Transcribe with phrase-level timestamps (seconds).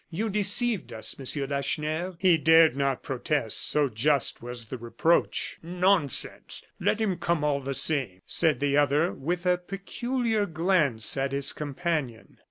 [0.09, 5.59] You deceived us, Monsieur Lacheneur." He dared not protest, so just was the reproach.
[5.61, 6.63] "Nonsense!
[6.79, 11.53] let him come all the same," said the other, with a peculiar glance at his
[11.53, 12.39] companion.